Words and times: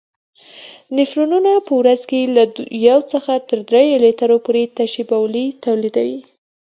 نفرونونه 0.97 1.51
په 1.67 1.73
ورځ 1.79 2.01
کې 2.09 2.19
له 2.35 2.43
یو 2.89 2.99
څخه 3.11 3.33
تر 3.49 3.59
دریو 3.69 4.01
لیترو 4.05 4.37
پورې 4.45 4.63
تشې 4.77 5.03
بولې 5.09 5.45
تولیدوي. 5.63 6.19